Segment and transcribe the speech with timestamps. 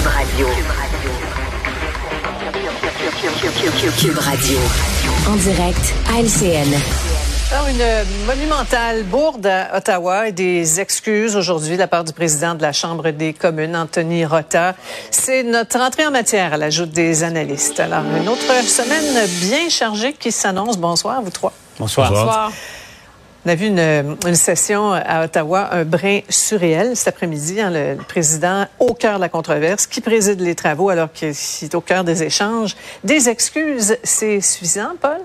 [0.00, 0.48] Cube Radio.
[3.98, 4.58] Cube Radio.
[5.28, 6.74] En direct à LCN.
[7.52, 12.54] Alors, une monumentale bourde à Ottawa et des excuses aujourd'hui de la part du président
[12.54, 14.74] de la Chambre des communes, Anthony Rota.
[15.10, 17.80] C'est notre entrée en matière à l'ajout des analystes.
[17.80, 20.78] Alors, une autre semaine bien chargée qui s'annonce.
[20.78, 21.52] Bonsoir, vous trois.
[21.78, 22.10] Bonsoir.
[22.10, 22.52] Bonsoir.
[23.46, 27.60] On a vu une, session à Ottawa, un brin surréel cet après-midi.
[27.60, 31.28] Hein, le, le, président au cœur de la controverse, qui préside les travaux alors qu'il
[31.28, 32.76] est au cœur des échanges.
[33.02, 35.20] Des excuses, c'est suffisant, Paul?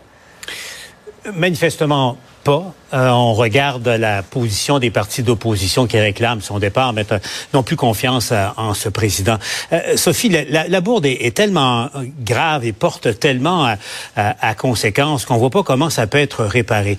[1.33, 7.05] Manifestement Euh, on regarde la position des partis d'opposition qui réclament son départ, mais
[7.53, 9.37] n'ont plus confiance euh, en ce président.
[9.73, 11.89] Euh, Sophie, la, bourde est, tellement
[12.21, 13.77] grave et porte tellement à,
[14.15, 16.97] à, à conséquence qu'on voit pas comment ça peut être réparé.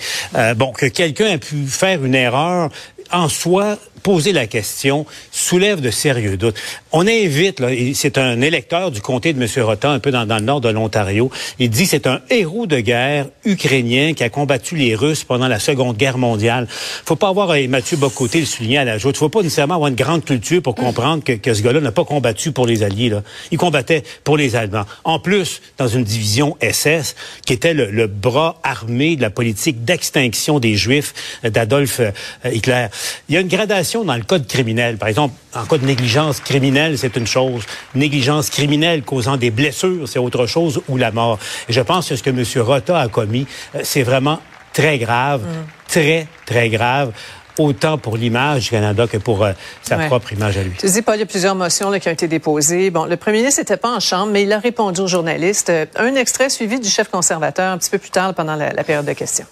[0.56, 2.70] Bon, que quelqu'un a pu faire une erreur
[3.12, 6.54] en soi, poser la question soulève de sérieux doutes.
[6.92, 7.60] On invite,
[7.94, 9.64] c'est un électeur du comté de M.
[9.64, 11.28] Rota, un peu dans, le nord de l'Ontario.
[11.58, 15.58] Il dit c'est un héros de guerre ukrainien qui a combattu les Russes pendant la
[15.58, 16.68] Seconde Guerre mondiale.
[16.70, 19.88] Faut pas avoir, et Mathieu Bocoté le souligner à la joute, faut pas nécessairement avoir
[19.88, 23.08] une grande culture pour comprendre que, ce gars-là n'a pas combattu pour les Alliés.
[23.08, 23.24] Là.
[23.50, 24.86] Il combattait pour les Allemands.
[25.02, 29.84] En plus, dans une division SS, qui était le, le bras armé de la politique
[29.84, 31.12] d'extinction des Juifs
[31.42, 32.00] d'Adolf
[32.44, 32.86] Hitler.
[33.28, 34.96] Il y a une gradation dans le code criminel.
[34.98, 37.64] Par exemple, en cas de négligence criminelle, c'est une chose.
[37.94, 41.38] Négligence criminelle causant des blessures, c'est autre chose, ou la mort.
[41.68, 42.44] Et je pense que ce que M.
[42.62, 43.46] Rota a commis,
[43.82, 44.40] c'est vraiment
[44.72, 45.66] très grave, mm.
[45.88, 47.12] très, très grave
[47.58, 49.52] autant pour l'image du Canada que pour euh,
[49.82, 50.06] sa ouais.
[50.08, 50.72] propre image à lui.
[50.78, 52.90] Tu dis, Paul, il y a plusieurs motions là, qui ont été déposées.
[52.90, 55.72] Bon, le premier ministre n'était pas en chambre, mais il a répondu aux journalistes.
[55.96, 59.06] Un extrait suivi du chef conservateur un petit peu plus tard pendant la, la période
[59.06, 59.46] de questions.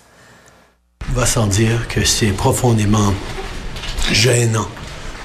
[1.09, 3.13] Il va sans dire que c'est profondément
[4.13, 4.69] gênant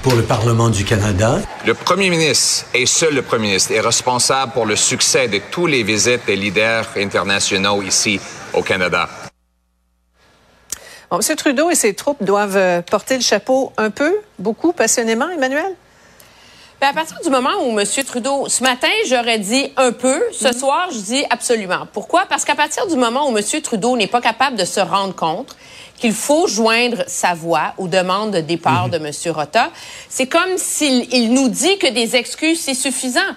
[0.02, 1.40] pour le Parlement du Canada.
[1.66, 5.66] Le premier ministre, et seul le premier ministre, est responsable pour le succès de tous
[5.66, 8.18] les visites des leaders internationaux ici
[8.54, 9.08] au Canada.
[11.10, 11.36] Bon, M.
[11.36, 15.74] Trudeau et ses troupes doivent porter le chapeau un peu, beaucoup, passionnément, Emmanuel?
[16.80, 17.86] Bien, à partir du moment où M.
[18.06, 20.58] Trudeau, ce matin, j'aurais dit un peu, ce mm -hmm.
[20.58, 21.86] soir, je dis absolument.
[21.92, 22.24] Pourquoi?
[22.26, 23.44] Parce qu'à partir du moment où M.
[23.62, 25.56] Trudeau n'est pas capable de se rendre compte
[26.00, 29.22] qu'il faut joindre sa voix aux demandes de départ mm -hmm.
[29.22, 29.34] de M.
[29.34, 29.70] Rota,
[30.08, 33.30] c'est comme s'il nous dit que des excuses, c'est suffisant.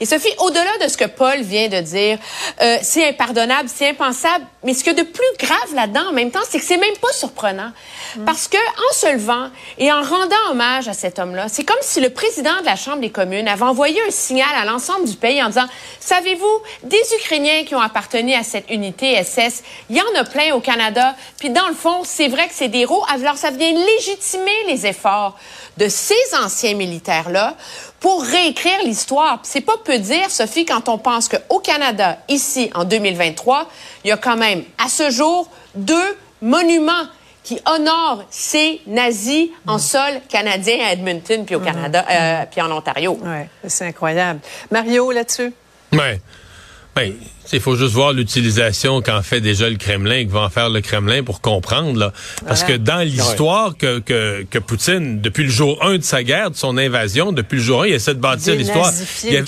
[0.00, 2.18] Et Sophie, au-delà de ce que Paul vient de dire,
[2.60, 6.12] euh, c'est impardonnable, c'est impensable, mais ce qu'il y a de plus grave là-dedans, en
[6.12, 7.70] même temps, c'est que c'est même pas surprenant.
[8.16, 8.24] Mm.
[8.24, 12.00] Parce que en se levant et en rendant hommage à cet homme-là, c'est comme si
[12.00, 15.42] le président de la Chambre des communes avait envoyé un signal à l'ensemble du pays
[15.42, 15.66] en disant,
[16.00, 20.54] savez-vous, des Ukrainiens qui ont appartenu à cette unité SS, il y en a plein
[20.54, 23.72] au Canada, puis dans le fond, c'est vrai que c'est des héros, alors ça vient
[23.72, 25.38] légitimer les efforts
[25.76, 27.56] de ces anciens militaires-là
[28.04, 29.40] pour réécrire l'histoire.
[29.44, 33.66] C'est pas peu dire, Sophie, quand on pense qu'au Canada, ici, en 2023,
[34.04, 37.06] il y a quand même, à ce jour, deux monuments
[37.42, 42.12] qui honorent ces nazis en sol canadien à Edmonton, puis au Canada, mmh.
[42.12, 43.18] euh, puis en Ontario.
[43.22, 44.40] Ouais, c'est incroyable.
[44.70, 45.54] Mario, là-dessus?
[45.92, 46.20] Oui.
[46.96, 47.12] Ben,
[47.52, 50.70] il faut juste voir l'utilisation qu'en fait déjà le Kremlin et que va en faire
[50.70, 51.98] le Kremlin pour comprendre.
[51.98, 52.12] Là.
[52.46, 52.78] Parce voilà.
[52.78, 56.56] que dans l'histoire que, que, que, Poutine, depuis le jour 1 de sa guerre, de
[56.56, 58.92] son invasion, depuis le jour 1, il essaie de bâtir l'histoire.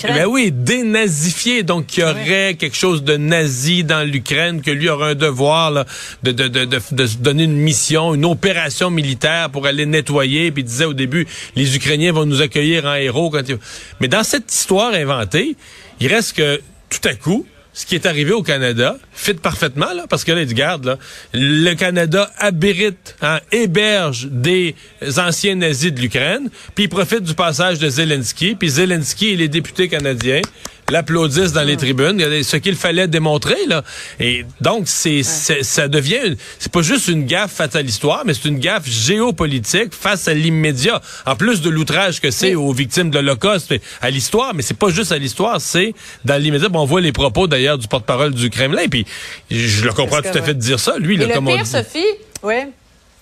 [0.03, 1.63] Ben oui, dénazifier.
[1.63, 2.55] Donc, il y aurait ouais.
[2.57, 5.85] quelque chose de nazi dans l'Ukraine, que lui aurait un devoir là,
[6.23, 10.51] de, de, de, de, de se donner une mission, une opération militaire pour aller nettoyer.
[10.51, 13.29] Puis il disait au début, les Ukrainiens vont nous accueillir en héros.
[13.29, 13.57] Quand ils...
[13.99, 15.55] Mais dans cette histoire inventée,
[15.99, 17.45] il reste que tout à coup,
[17.77, 20.97] ce qui est arrivé au Canada fit parfaitement, là, parce que là, garde, là,
[21.33, 24.73] le Canada abrite, hein, héberge des
[25.17, 29.47] anciens nazis de l'Ukraine, puis il profite du passage de Zelensky, puis Zelensky et les
[29.47, 30.41] députés canadiens
[30.89, 33.83] l'applaudissent dans les tribunes, ce qu'il fallait démontrer là.
[34.19, 35.63] Et donc c'est ouais.
[35.63, 39.93] ça devient c'est pas juste une gaffe face à l'histoire, mais c'est une gaffe géopolitique
[39.93, 41.01] face à l'immédiat.
[41.25, 42.55] En plus de l'outrage que c'est oui.
[42.55, 45.93] aux victimes de l'Holocauste, à l'histoire, mais c'est pas juste à l'histoire, c'est
[46.25, 46.69] dans l'immédiat.
[46.69, 49.05] Bon, on voit les propos d'ailleurs du porte-parole du Kremlin, puis
[49.51, 50.97] je le comprends tout à fait de dire ça.
[50.97, 51.69] Lui, Et là, le comme pire, on dit.
[51.69, 52.05] Sophie,
[52.43, 52.55] oui,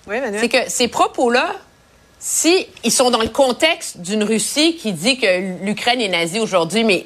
[0.06, 1.54] oui, c'est que ces propos-là
[2.18, 6.82] si ils sont dans le contexte d'une Russie qui dit que l'Ukraine est nazie aujourd'hui,
[6.82, 7.04] mais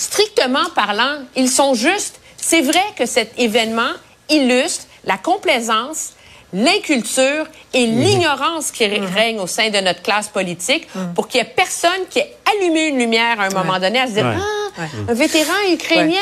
[0.00, 2.20] strictement parlant, ils sont justes.
[2.36, 3.92] C'est vrai que cet événement
[4.28, 6.14] illustre la complaisance,
[6.52, 8.00] l'inculture et mmh.
[8.00, 9.04] l'ignorance qui mmh.
[9.14, 11.14] règne au sein de notre classe politique mmh.
[11.14, 14.06] pour qu'il y ait personne qui ait allumé une lumière à un moment donné à
[14.06, 14.36] se dire ouais.
[14.36, 14.88] ah, ouais.
[15.08, 16.16] un vétéran ukrainien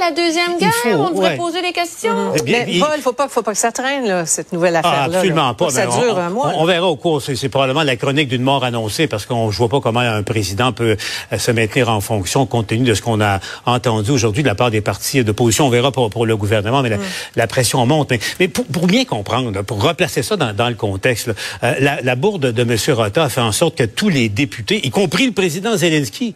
[0.00, 0.72] la Deuxième Guerre?
[0.82, 1.36] faut, on devrait ouais.
[1.36, 2.32] poser des questions.
[2.36, 4.74] Eh bien, Mais il- Paul, faut pas, faut pas que ça traîne, là, cette nouvelle
[4.76, 5.18] Ah, affaire-là.
[5.18, 5.54] absolument là.
[5.54, 5.70] pas.
[5.70, 6.52] Ça mais dure on, un mois.
[6.56, 7.22] on- on verra au cours.
[7.22, 10.72] C'est probablement la chronique d'une mort annoncée parce qu'on je vois pas comment un président
[10.72, 10.96] peut
[11.32, 14.54] euh, se maintenir en fonction compte tenu de ce qu'on a entendu aujourd'hui de la
[14.54, 15.66] part des partis d'opposition.
[15.66, 16.96] On verra pour, pour le gouvernement, mais la,
[17.36, 18.10] la pression monte.
[18.10, 21.34] Mais, mais pour, pour bien comprendre, pour replacer ça dans, dans le contexte, là,
[21.64, 22.76] euh, la, la bourde de M.
[22.96, 26.34] Rota a fait en sorte que tous les députés, y compris le président Zelensky,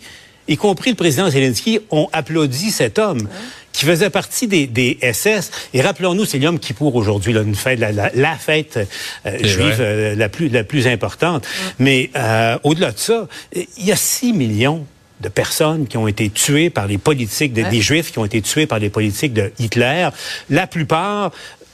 [0.49, 3.29] y compris le président Zelensky, ont applaudi cet homme
[3.73, 5.51] qui faisait partie des, des SS.
[5.75, 8.79] Et rappelons-nous, c'est l'homme qui pour aujourd'hui, une fête, la, la, la fête
[9.27, 11.47] euh, juive euh, la plus la plus importante.
[11.79, 14.87] Mais euh, au-delà de ça, il y a 6 millions
[15.21, 18.43] de personnes qui ont été tuées par les politiques de, des Juifs qui ont été
[18.43, 20.09] tués par les politiques de Hitler.
[20.51, 21.33] La plupart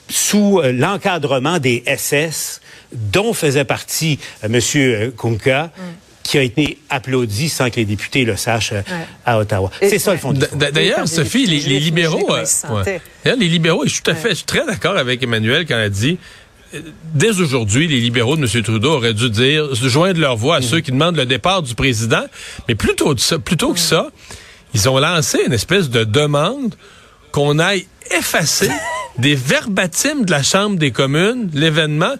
[0.09, 2.61] sous euh, l'encadrement des SS,
[2.91, 5.71] dont faisait partie euh, Monsieur Kunka.
[6.33, 8.81] Qui a été applaudi sans que les députés le sachent euh,
[9.23, 9.69] à Ottawa.
[9.79, 12.43] C'est ça le fond D'ailleurs, Sophie, les, libéraux, euh,
[12.83, 12.99] ouais.
[13.37, 15.77] Les libéraux, et je suis tout à fait, je suis très d'accord avec Emmanuel quand
[15.77, 16.17] elle dit,
[16.73, 16.79] euh,
[17.13, 18.63] dès aujourd'hui, les libéraux de M.
[18.63, 20.63] Trudeau auraient dû dire, se joindre leur voix à Mm.
[20.63, 22.25] ceux qui demandent le départ du président,
[22.67, 24.07] mais plutôt de ça, plutôt que ça,
[24.73, 26.73] ils ont lancé une espèce de demande
[27.31, 28.71] qu'on aille effacer
[29.19, 32.15] des verbatims de la Chambre des communes, l'événement.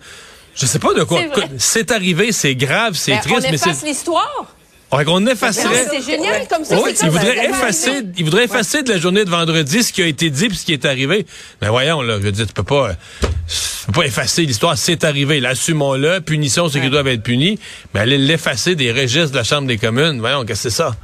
[0.56, 1.20] Je sais pas de quoi.
[1.58, 3.70] C'est arrivé, c'est grave, c'est Ben, triste, on mais c'est.
[3.72, 4.46] efface l'histoire.
[4.94, 5.88] Non, effacerait.
[5.90, 6.80] C'est génial comme ça.
[6.80, 7.44] Oui, il voudrait ça.
[7.46, 10.58] effacer, il voudrait effacer de la journée de vendredi ce qui a été dit puis
[10.58, 11.26] ce qui est arrivé.
[11.62, 14.78] Mais voyons là, je veux dire, tu peux pas, tu peux pas effacer l'histoire.
[14.78, 16.20] C'est arrivé, là, assumons-le.
[16.22, 17.58] Punition ceux qui doivent être punis.
[17.96, 20.96] Mais aller l'effacer des registres de la Chambre des communes, voyons, qu'est-ce que c'est ça?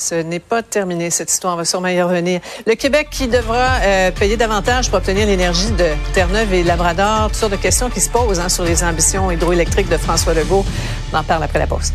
[0.00, 1.54] Ce n'est pas terminé, cette histoire.
[1.54, 2.40] On va sûrement y revenir.
[2.66, 7.28] Le Québec qui devra euh, payer davantage pour obtenir l'énergie de Terre-Neuve et Labrador.
[7.28, 10.64] Toutes sortes de questions qui se posent hein, sur les ambitions hydroélectriques de François Legault.
[11.12, 11.92] On en parle après la pause.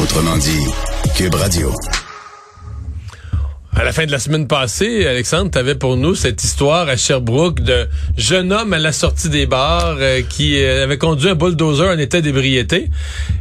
[0.00, 0.64] Autrement dit,
[1.16, 1.74] Cube Radio.
[3.78, 6.96] À la fin de la semaine passée, Alexandre, tu avais pour nous cette histoire à
[6.96, 7.86] Sherbrooke de
[8.16, 11.96] jeune homme à la sortie des bars euh, qui euh, avait conduit un bulldozer en
[11.96, 12.90] état d'ébriété.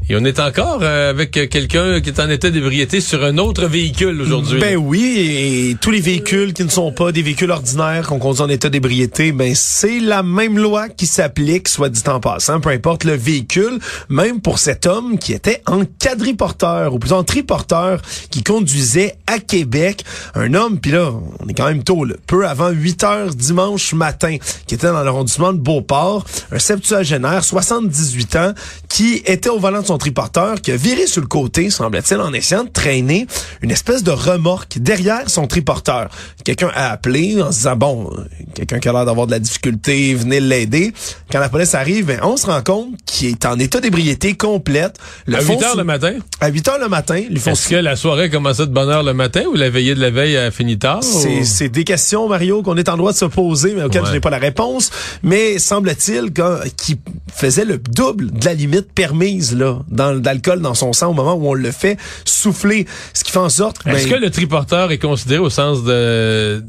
[0.09, 3.65] Et on est encore euh, avec quelqu'un qui est en état d'ébriété sur un autre
[3.65, 4.57] véhicule aujourd'hui.
[4.57, 8.41] Ben oui, et tous les véhicules qui ne sont pas des véhicules ordinaires qu'on conduit
[8.41, 12.69] en état d'ébriété, ben c'est la même loi qui s'applique, soit dit en passant, peu
[12.69, 18.01] importe le véhicule, même pour cet homme qui était en quadriporteur, ou plutôt en triporteur,
[18.31, 20.05] qui conduisait à Québec,
[20.35, 21.11] un homme, puis là,
[21.41, 24.37] on est quand même tôt, là, peu avant 8 heures dimanche matin,
[24.67, 28.53] qui était dans l'arrondissement de Beauport, un septuagénaire, 78 ans,
[28.87, 32.33] qui était au volant de son triporteur, qui a viré sur le côté, semble-t-il, en
[32.33, 33.27] essayant de traîner
[33.61, 36.09] une espèce de remorque derrière son triporteur.
[36.43, 38.23] Quelqu'un a appelé en se disant, bon, euh,
[38.53, 40.93] quelqu'un qui a l'air d'avoir de la difficulté, venez l'aider.
[41.31, 44.97] Quand la police arrive, ben, on se rend compte qu'il est en état d'ébriété complète.
[45.25, 46.13] Le à fond 8 heures le matin?
[46.39, 49.43] À 8 heures le matin, Est-ce que la soirée commençait de bonne heure le matin
[49.51, 51.03] ou la veillée de la veille a fini tard?
[51.03, 54.07] C'est, ou- des questions, Mario, qu'on est en droit de se poser, mais auxquelles Ouais.
[54.07, 54.89] je n'ai pas la réponse.
[55.21, 56.31] Mais semble-t-il
[56.77, 56.97] qu'il
[57.33, 61.33] faisait le double de la limite permise là, dans, d'alcool dans son sang au moment
[61.35, 62.85] où on le fait souffler.
[63.13, 63.77] Ce qui fait en sorte.
[63.85, 66.63] Est-ce ben, que le triporteur est considéré au sens de...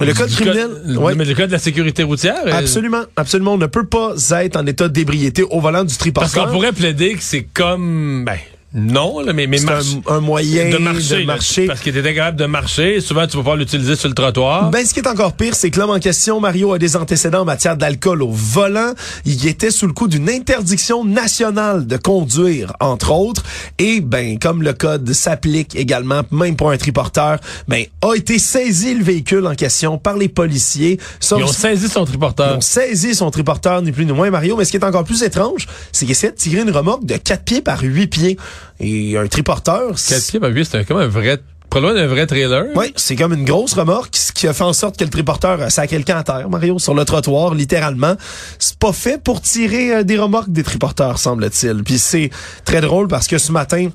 [0.00, 0.68] Le code criminel,
[0.98, 1.14] ouais.
[1.14, 2.34] mais le code de la sécurité routière?
[2.46, 3.54] euh, Absolument, absolument.
[3.54, 6.46] On ne peut pas être en état d'ébriété au volant du Parce triporteur.
[6.46, 8.24] qu'on pourrait plaider que c'est comme...
[8.26, 8.36] Ben,
[8.74, 11.66] non, là, mais, mais C'est un, un moyen de marcher.
[11.66, 13.00] parce qu'il était capable de marcher.
[13.00, 14.70] Souvent, tu vas pas l'utiliser sur le trottoir.
[14.70, 17.42] Ben, ce qui est encore pire, c'est que l'homme en question, Mario, a des antécédents
[17.42, 18.92] en matière d'alcool au volant.
[19.24, 23.44] Il était sous le coup d'une interdiction nationale de conduire, entre autres.
[23.78, 27.38] Et, ben, comme le code s'applique également, même pour un triporteur,
[27.68, 30.98] ben, a été saisi le véhicule en question par les policiers.
[31.22, 32.56] Ils ont saisi son ils triporteur.
[32.56, 34.56] ont saisi son triporteur, ni plus ni moins, Mario.
[34.56, 37.16] Mais ce qui est encore plus étrange, c'est qu'il essaie de tirer une remorque de
[37.16, 38.36] 4 pieds par 8 pieds.
[38.80, 39.98] Et un triporteur...
[39.98, 41.40] c'est- 4 pieds par 8, c'est comme un vrai...
[41.70, 42.66] Pas loin d'un vrai trailer.
[42.76, 45.58] oui, c'est comme une grosse remorque, ce qui a fait en sorte que le triporteur
[45.76, 48.14] a quelqu'un à terre, Mario, sur le trottoir, littéralement.
[48.60, 51.82] C'est pas fait pour tirer euh, des remorques des triporteurs, semble-t-il.
[51.82, 52.30] Puis c'est
[52.64, 53.88] très drôle parce que ce matin,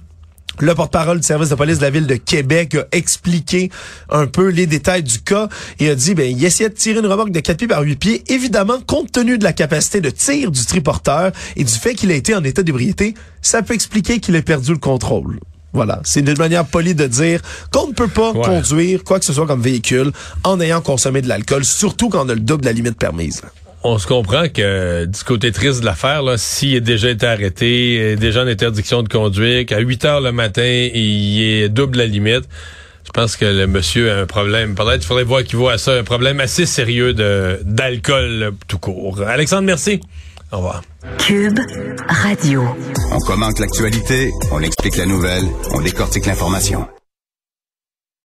[0.62, 3.70] le porte-parole du service de police de la ville de Québec a expliqué
[4.10, 5.50] un peu les détails du cas
[5.80, 7.96] et a dit, ben, il essayait de tirer une remorque de 4 pieds par 8
[7.96, 8.24] pieds.
[8.28, 12.16] Évidemment, compte tenu de la capacité de tir du triporteur et du fait qu'il a
[12.16, 15.40] été en état d'ébriété, ça peut expliquer qu'il ait perdu le contrôle.
[15.72, 18.42] Voilà, c'est une manière polie de dire qu'on ne peut pas Ouais.
[18.44, 20.12] conduire quoi que ce soit comme véhicule
[20.44, 23.42] en ayant consommé de l'alcool, surtout quand on a le double de la limite permise.
[23.84, 28.16] On se comprend que du côté triste de l'affaire, là, s'il a déjà été arrêté,
[28.18, 32.44] déjà en interdiction de conduire, qu'à 8 heures le matin, il est double la limite,
[33.06, 34.76] je pense que le monsieur a un problème.
[34.76, 38.50] Peut-être qu'il faudrait voir qu'il voit à ça un problème assez sérieux de d'alcool là,
[38.68, 39.22] tout court.
[39.22, 40.02] Alexandre, merci.
[40.52, 40.82] Au revoir.
[41.18, 41.60] Cube
[42.08, 42.64] Radio.
[43.12, 46.86] On commente l'actualité, on explique la nouvelle, on décortique l'information.